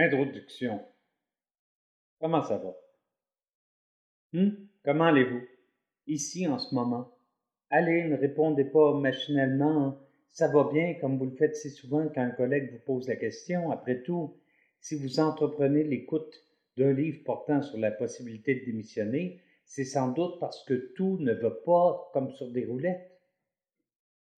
Introduction. 0.00 0.80
Comment 2.20 2.42
ça 2.42 2.56
va? 2.56 2.74
Hum? 4.32 4.66
Comment 4.82 5.04
allez-vous? 5.04 5.42
Ici 6.06 6.46
en 6.48 6.58
ce 6.58 6.74
moment. 6.74 7.12
Allez, 7.68 8.04
ne 8.04 8.16
répondez 8.16 8.64
pas 8.64 8.94
machinalement. 8.94 9.84
Hein. 9.84 10.00
Ça 10.32 10.48
va 10.48 10.70
bien, 10.72 10.94
comme 10.94 11.18
vous 11.18 11.26
le 11.26 11.36
faites 11.36 11.54
si 11.54 11.68
souvent 11.68 12.08
quand 12.08 12.22
un 12.22 12.30
collègue 12.30 12.72
vous 12.72 12.78
pose 12.78 13.08
la 13.08 13.16
question. 13.16 13.70
Après 13.70 14.00
tout, 14.00 14.38
si 14.80 14.94
vous 14.94 15.20
entreprenez 15.20 15.84
l'écoute 15.84 16.46
d'un 16.78 16.94
livre 16.94 17.22
portant 17.22 17.60
sur 17.60 17.76
la 17.76 17.90
possibilité 17.90 18.54
de 18.54 18.64
démissionner, 18.64 19.42
c'est 19.66 19.84
sans 19.84 20.12
doute 20.12 20.40
parce 20.40 20.64
que 20.64 20.94
tout 20.96 21.18
ne 21.20 21.34
va 21.34 21.50
pas 21.50 22.10
comme 22.14 22.30
sur 22.30 22.50
des 22.50 22.64
roulettes. 22.64 23.20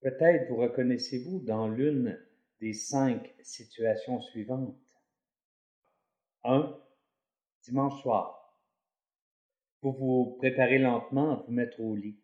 Peut-être 0.00 0.48
vous 0.48 0.56
reconnaissez-vous 0.56 1.40
dans 1.40 1.68
l'une 1.68 2.18
des 2.62 2.72
cinq 2.72 3.34
situations 3.42 4.22
suivantes. 4.22 4.74
1. 6.42 6.74
Dimanche 7.64 8.00
soir. 8.00 8.56
Vous 9.82 9.92
vous 9.92 10.36
préparez 10.38 10.78
lentement 10.78 11.32
à 11.32 11.44
vous 11.46 11.52
mettre 11.52 11.82
au 11.82 11.94
lit 11.94 12.18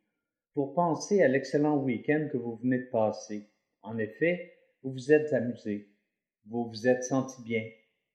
pour 0.54 0.72
penser 0.72 1.22
à 1.22 1.28
l'excellent 1.28 1.76
week-end 1.76 2.28
que 2.32 2.38
vous 2.38 2.56
venez 2.56 2.78
de 2.78 2.90
passer. 2.90 3.50
En 3.82 3.98
effet, 3.98 4.54
vous 4.82 4.92
vous 4.92 5.12
êtes 5.12 5.34
amusé, 5.34 5.90
vous 6.46 6.66
vous 6.66 6.88
êtes 6.88 7.04
senti 7.04 7.42
bien. 7.42 7.62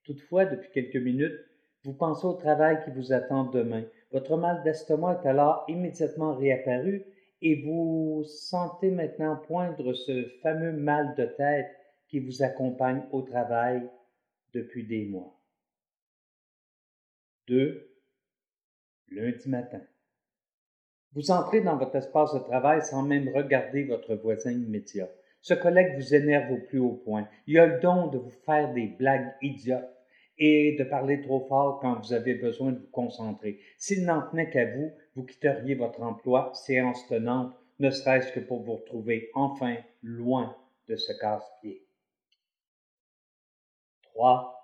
Toutefois, 0.04 0.46
depuis 0.46 0.72
quelques 0.72 0.96
minutes, 0.96 1.40
vous 1.84 1.94
pensez 1.94 2.26
au 2.26 2.34
travail 2.34 2.84
qui 2.84 2.90
vous 2.90 3.14
attend 3.14 3.44
demain. 3.44 3.84
Votre 4.12 4.38
mal 4.38 4.64
d'estomac 4.64 5.22
est 5.22 5.28
alors 5.28 5.66
immédiatement 5.68 6.34
réapparu 6.34 7.06
et 7.44 7.62
vous 7.62 8.24
sentez 8.24 8.90
maintenant 8.90 9.36
poindre 9.36 9.94
ce 9.94 10.26
fameux 10.42 10.74
mal 10.74 11.14
de 11.14 11.26
tête 11.26 11.70
qui 12.08 12.20
vous 12.20 12.42
accompagne 12.42 13.04
au 13.12 13.22
travail 13.22 13.88
depuis 14.52 14.88
des 14.88 15.06
mois. 15.06 15.41
2. 17.52 17.86
Lundi 19.10 19.50
matin. 19.50 19.82
Vous 21.12 21.32
entrez 21.32 21.60
dans 21.60 21.76
votre 21.76 21.98
espace 21.98 22.34
de 22.34 22.40
travail 22.40 22.82
sans 22.82 23.04
même 23.04 23.28
regarder 23.28 23.84
votre 23.84 24.16
voisin 24.16 24.52
immédiat. 24.52 25.10
Ce 25.42 25.54
collègue 25.54 25.98
vous 25.98 26.16
énerve 26.16 26.54
au 26.54 26.60
plus 26.60 26.80
haut 26.80 27.02
point. 27.04 27.28
Il 27.48 27.60
a 27.60 27.66
le 27.66 27.82
don 27.82 28.08
de 28.08 28.18
vous 28.18 28.32
faire 28.46 28.74
des 28.74 28.88
blagues 28.88 29.36
idiotes 29.42 29.94
et 30.38 30.78
de 30.80 30.86
parler 30.86 31.20
trop 31.20 31.46
fort 31.48 31.82
quand 31.82 32.00
vous 32.00 32.14
avez 32.14 32.36
besoin 32.36 32.72
de 32.72 32.80
vous 32.80 32.92
concentrer. 32.92 33.60
S'il 33.78 34.06
n'en 34.06 34.22
tenait 34.30 34.50
qu'à 34.50 34.74
vous, 34.74 34.94
vous 35.18 35.26
quitteriez 35.26 35.76
votre 35.76 36.02
emploi, 36.04 36.54
séance 36.54 37.06
tenante, 37.08 37.54
ne 37.80 37.90
serait-ce 37.90 38.32
que 38.32 38.40
pour 38.40 38.64
vous 38.64 38.78
retrouver 38.78 39.30
enfin 39.34 39.76
loin 40.04 40.56
de 40.88 40.96
ce 40.96 41.12
casse-pied. 41.20 41.86
3. 44.04 44.58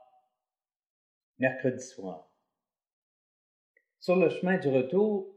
Mercredi 1.37 1.83
soir. 1.83 2.26
Sur 4.07 4.15
le 4.15 4.29
chemin 4.29 4.57
du 4.57 4.69
retour, 4.69 5.35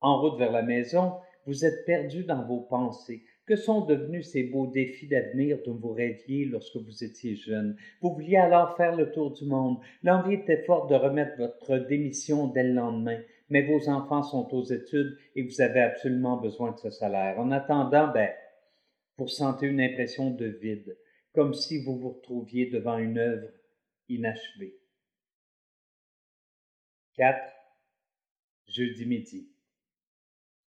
en 0.00 0.20
route 0.20 0.40
vers 0.40 0.50
la 0.50 0.62
maison, 0.62 1.12
vous 1.46 1.64
êtes 1.64 1.84
perdu 1.86 2.24
dans 2.24 2.44
vos 2.44 2.62
pensées. 2.62 3.22
Que 3.46 3.54
sont 3.54 3.82
devenus 3.82 4.32
ces 4.32 4.42
beaux 4.42 4.66
défis 4.66 5.06
d'avenir 5.06 5.58
dont 5.64 5.76
vous 5.76 5.92
rêviez 5.92 6.46
lorsque 6.46 6.78
vous 6.78 7.04
étiez 7.04 7.36
jeune? 7.36 7.76
Vous 8.00 8.12
vouliez 8.12 8.38
alors 8.38 8.76
faire 8.76 8.96
le 8.96 9.12
tour 9.12 9.30
du 9.30 9.44
monde. 9.44 9.78
L'envie 10.02 10.34
était 10.34 10.64
forte 10.64 10.90
de 10.90 10.96
remettre 10.96 11.36
votre 11.38 11.78
démission 11.86 12.48
dès 12.48 12.64
le 12.64 12.72
lendemain. 12.72 13.20
Mais 13.50 13.62
vos 13.62 13.88
enfants 13.88 14.24
sont 14.24 14.52
aux 14.52 14.64
études 14.64 15.16
et 15.36 15.44
vous 15.44 15.60
avez 15.60 15.82
absolument 15.82 16.38
besoin 16.38 16.72
de 16.72 16.78
ce 16.78 16.90
salaire. 16.90 17.38
En 17.38 17.52
attendant, 17.52 18.10
ben, 18.12 18.30
vous 19.16 19.26
ressentez 19.26 19.68
une 19.68 19.80
impression 19.80 20.32
de 20.32 20.46
vide, 20.46 20.98
comme 21.32 21.54
si 21.54 21.84
vous 21.84 22.00
vous 22.00 22.14
retrouviez 22.14 22.68
devant 22.68 22.98
une 22.98 23.18
œuvre 23.18 23.46
inachevée. 24.08 24.77
4. 27.18 27.36
Jeudi 28.68 29.04
midi. 29.04 29.48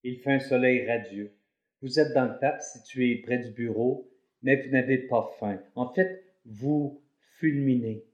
Il 0.03 0.19
fait 0.19 0.33
un 0.33 0.41
soleil 0.41 0.87
radieux. 0.87 1.33
Vous 1.81 1.99
êtes 1.99 2.13
dans 2.13 2.27
le 2.27 2.39
parc 2.39 2.61
situé 2.61 3.23
près 3.25 3.39
du 3.39 3.51
bureau, 3.51 4.11
mais 4.43 4.57
vous 4.57 4.71
n'avez 4.71 4.99
pas 4.99 5.35
faim. 5.41 5.59
En 5.75 5.89
fait, 5.89 6.23
vous 6.45 7.01
fulminez. 7.39 8.05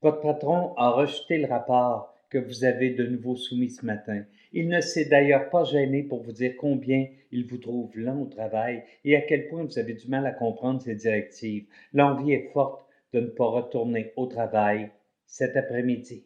Votre 0.00 0.22
patron 0.22 0.74
a 0.74 0.90
rejeté 0.90 1.38
le 1.38 1.46
rapport 1.46 2.12
que 2.30 2.38
vous 2.38 2.64
avez 2.64 2.90
de 2.90 3.06
nouveau 3.06 3.36
soumis 3.36 3.70
ce 3.70 3.86
matin. 3.86 4.24
Il 4.52 4.68
ne 4.68 4.80
s'est 4.80 5.04
d'ailleurs 5.04 5.48
pas 5.48 5.62
gêné 5.62 6.02
pour 6.02 6.20
vous 6.24 6.32
dire 6.32 6.56
combien 6.58 7.06
il 7.30 7.46
vous 7.46 7.58
trouve 7.58 7.96
lent 7.96 8.22
au 8.22 8.26
travail 8.26 8.82
et 9.04 9.14
à 9.14 9.20
quel 9.20 9.46
point 9.46 9.62
vous 9.62 9.78
avez 9.78 9.94
du 9.94 10.08
mal 10.08 10.26
à 10.26 10.32
comprendre 10.32 10.82
ses 10.82 10.96
directives. 10.96 11.68
L'envie 11.92 12.32
est 12.32 12.50
forte 12.52 12.84
de 13.12 13.20
ne 13.20 13.28
pas 13.28 13.46
retourner 13.46 14.12
au 14.16 14.26
travail 14.26 14.90
cet 15.26 15.56
après-midi. 15.56 16.24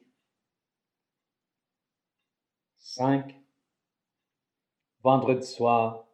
5. 2.89 3.35
Vendredi 5.03 5.45
soir. 5.45 6.09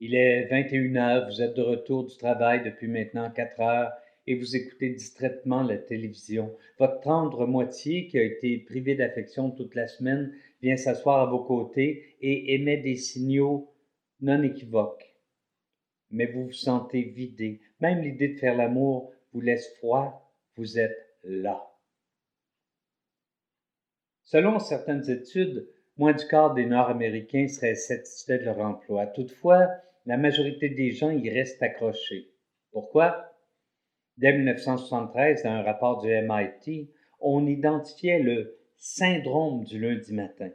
Il 0.00 0.16
est 0.16 0.46
21 0.46 0.96
heures, 0.96 1.28
vous 1.28 1.40
êtes 1.40 1.54
de 1.54 1.62
retour 1.62 2.06
du 2.06 2.16
travail 2.16 2.64
depuis 2.64 2.88
maintenant 2.88 3.30
4 3.30 3.60
heures 3.60 3.92
et 4.26 4.34
vous 4.34 4.56
écoutez 4.56 4.90
distraitement 4.90 5.62
la 5.62 5.78
télévision. 5.78 6.52
Votre 6.80 7.00
tendre 7.02 7.46
moitié, 7.46 8.08
qui 8.08 8.18
a 8.18 8.24
été 8.24 8.58
privée 8.58 8.96
d'affection 8.96 9.52
toute 9.52 9.76
la 9.76 9.86
semaine, 9.86 10.34
vient 10.60 10.76
s'asseoir 10.76 11.20
à 11.20 11.30
vos 11.30 11.44
côtés 11.44 12.16
et 12.20 12.54
émet 12.54 12.78
des 12.78 12.96
signaux 12.96 13.72
non 14.20 14.42
équivoques. 14.42 15.14
Mais 16.10 16.26
vous 16.26 16.46
vous 16.46 16.52
sentez 16.52 17.02
vidé. 17.02 17.60
Même 17.78 18.02
l'idée 18.02 18.28
de 18.28 18.38
faire 18.40 18.56
l'amour 18.56 19.12
vous 19.32 19.40
laisse 19.40 19.72
froid. 19.76 20.34
Vous 20.56 20.80
êtes 20.80 20.98
là. 21.22 21.71
Selon 24.32 24.58
certaines 24.60 25.10
études, 25.10 25.68
moins 25.98 26.14
du 26.14 26.26
quart 26.26 26.54
des 26.54 26.64
Nord-Américains 26.64 27.48
seraient 27.48 27.74
satisfaits 27.74 28.38
de 28.38 28.44
leur 28.46 28.60
emploi. 28.60 29.04
Toutefois, 29.08 29.68
la 30.06 30.16
majorité 30.16 30.70
des 30.70 30.92
gens 30.92 31.10
y 31.10 31.28
restent 31.28 31.62
accrochés. 31.62 32.30
Pourquoi? 32.70 33.26
Dès 34.16 34.32
1973, 34.32 35.42
dans 35.42 35.50
un 35.50 35.62
rapport 35.62 36.00
du 36.00 36.08
MIT, 36.08 36.90
on 37.20 37.46
identifiait 37.46 38.20
le 38.20 38.56
syndrome 38.78 39.64
du 39.64 39.78
lundi 39.78 40.14
matin. 40.14 40.48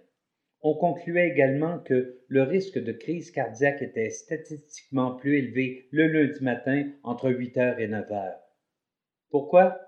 On 0.61 0.73
concluait 0.73 1.29
également 1.29 1.77
que 1.77 2.17
le 2.29 2.41
risque 2.41 2.79
de 2.79 2.93
crise 2.93 3.29
cardiaque 3.29 3.83
était 3.83 4.09
statistiquement 4.09 5.11
plus 5.17 5.37
élevé 5.37 5.87
le 5.91 6.07
lundi 6.07 6.43
matin 6.43 6.89
entre 7.03 7.29
8 7.29 7.57
heures 7.57 7.79
et 7.79 7.87
9 7.87 8.11
heures. 8.11 8.39
Pourquoi? 9.29 9.79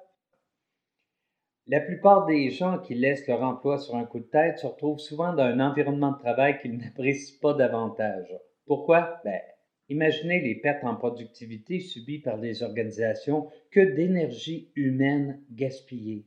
La 1.71 1.79
plupart 1.79 2.25
des 2.25 2.49
gens 2.49 2.79
qui 2.79 2.95
laissent 2.95 3.27
leur 3.27 3.43
emploi 3.43 3.77
sur 3.77 3.95
un 3.95 4.03
coup 4.03 4.17
de 4.17 4.23
tête 4.23 4.57
se 4.57 4.65
retrouvent 4.65 4.97
souvent 4.97 5.33
dans 5.33 5.43
un 5.43 5.59
environnement 5.59 6.13
de 6.13 6.17
travail 6.17 6.59
qu'ils 6.59 6.75
n'apprécient 6.75 7.37
pas 7.39 7.53
davantage. 7.53 8.35
Pourquoi? 8.65 9.21
Ben, 9.23 9.39
imaginez 9.87 10.41
les 10.41 10.55
pertes 10.55 10.83
en 10.83 10.95
productivité 10.95 11.79
subies 11.79 12.17
par 12.17 12.39
des 12.39 12.63
organisations, 12.63 13.51
que 13.69 13.81
d'énergie 13.81 14.71
humaine 14.75 15.43
gaspillée. 15.51 16.25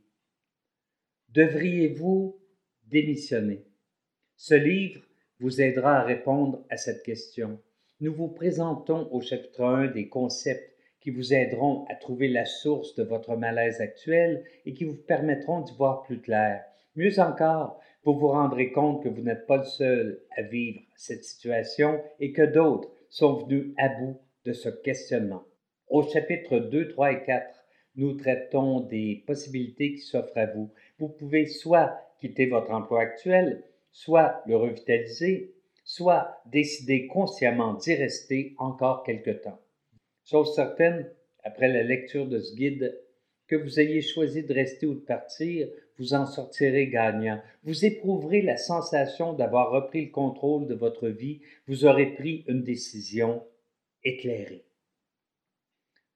Devriez-vous 1.30 2.38
démissionner? 2.86 3.66
Ce 4.36 4.54
livre 4.54 5.02
vous 5.40 5.60
aidera 5.60 5.96
à 5.96 6.04
répondre 6.04 6.64
à 6.70 6.76
cette 6.76 7.02
question. 7.02 7.60
Nous 7.98 8.14
vous 8.14 8.28
présentons 8.28 9.08
au 9.10 9.20
chapitre 9.20 9.64
1 9.64 9.88
des 9.88 10.08
concepts 10.08 10.71
qui 11.02 11.10
vous 11.10 11.34
aideront 11.34 11.84
à 11.88 11.96
trouver 11.96 12.28
la 12.28 12.44
source 12.44 12.94
de 12.94 13.02
votre 13.02 13.36
malaise 13.36 13.80
actuel 13.80 14.44
et 14.64 14.72
qui 14.72 14.84
vous 14.84 14.96
permettront 14.96 15.60
d'y 15.60 15.74
voir 15.74 16.02
plus 16.02 16.20
clair. 16.20 16.64
Mieux 16.94 17.18
encore, 17.18 17.80
vous 18.04 18.18
vous 18.18 18.28
rendrez 18.28 18.70
compte 18.70 19.02
que 19.02 19.08
vous 19.08 19.22
n'êtes 19.22 19.46
pas 19.46 19.58
le 19.58 19.64
seul 19.64 20.20
à 20.36 20.42
vivre 20.42 20.80
cette 20.96 21.24
situation 21.24 22.00
et 22.20 22.32
que 22.32 22.42
d'autres 22.42 22.90
sont 23.08 23.34
venus 23.34 23.74
à 23.78 23.88
bout 23.88 24.18
de 24.44 24.52
ce 24.52 24.68
questionnement. 24.68 25.42
Au 25.88 26.02
chapitre 26.02 26.58
2, 26.58 26.88
3 26.88 27.12
et 27.12 27.22
4, 27.24 27.64
nous 27.96 28.14
traitons 28.14 28.80
des 28.80 29.22
possibilités 29.26 29.94
qui 29.94 30.00
s'offrent 30.00 30.38
à 30.38 30.46
vous. 30.46 30.70
Vous 30.98 31.08
pouvez 31.08 31.46
soit 31.46 31.98
quitter 32.18 32.46
votre 32.46 32.70
emploi 32.70 33.00
actuel, 33.00 33.62
soit 33.90 34.42
le 34.46 34.56
revitaliser, 34.56 35.54
soit 35.84 36.40
décider 36.46 37.06
consciemment 37.06 37.74
d'y 37.74 37.94
rester 37.94 38.54
encore 38.58 39.02
quelque 39.02 39.30
temps. 39.30 39.61
Chose 40.32 40.54
certaine, 40.54 41.10
après 41.44 41.68
la 41.68 41.82
lecture 41.82 42.26
de 42.26 42.40
ce 42.40 42.56
guide, 42.56 42.98
que 43.48 43.54
vous 43.54 43.78
ayez 43.78 44.00
choisi 44.00 44.42
de 44.42 44.54
rester 44.54 44.86
ou 44.86 44.94
de 44.94 45.00
partir, 45.00 45.68
vous 45.98 46.14
en 46.14 46.24
sortirez 46.24 46.86
gagnant. 46.86 47.38
Vous 47.64 47.84
éprouverez 47.84 48.40
la 48.40 48.56
sensation 48.56 49.34
d'avoir 49.34 49.70
repris 49.70 50.06
le 50.06 50.10
contrôle 50.10 50.66
de 50.66 50.74
votre 50.74 51.08
vie. 51.08 51.42
Vous 51.66 51.84
aurez 51.84 52.14
pris 52.14 52.46
une 52.48 52.62
décision 52.62 53.46
éclairée. 54.04 54.64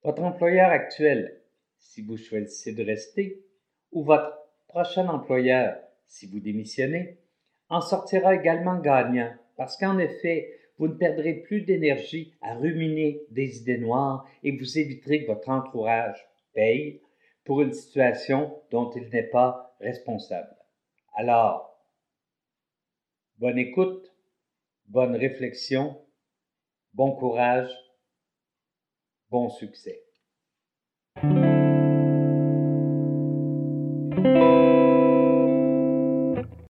Votre 0.02 0.22
employeur 0.22 0.70
actuel, 0.70 1.42
si 1.76 2.00
vous 2.00 2.16
choisissez 2.16 2.72
de 2.72 2.84
rester, 2.84 3.44
ou 3.92 4.02
votre 4.02 4.48
prochain 4.66 5.08
employeur, 5.08 5.76
si 6.06 6.26
vous 6.26 6.40
démissionnez, 6.40 7.19
en 7.69 7.82
sortira 7.82 8.34
également 8.34 8.78
gagnant, 8.78 9.34
parce 9.58 9.76
qu'en 9.76 9.98
effet, 9.98 10.58
vous 10.78 10.88
ne 10.88 10.94
perdrez 10.94 11.34
plus 11.34 11.62
d'énergie 11.62 12.34
à 12.40 12.55
ruminer 12.55 13.23
des 13.31 13.58
idées 13.58 13.78
noires 13.78 14.28
et 14.43 14.56
vous 14.56 14.78
éviterez 14.78 15.23
que 15.23 15.32
votre 15.32 15.49
entourage 15.49 16.26
paye 16.52 17.00
pour 17.44 17.62
une 17.62 17.73
situation 17.73 18.61
dont 18.70 18.90
il 18.90 19.08
n'est 19.11 19.31
pas 19.31 19.76
responsable. 19.81 20.55
Alors, 21.14 21.81
bonne 23.38 23.58
écoute, 23.58 24.12
bonne 24.87 25.17
réflexion, 25.17 26.00
bon 26.93 27.12
courage, 27.12 27.70
bon 29.31 29.49
succès. 29.49 30.06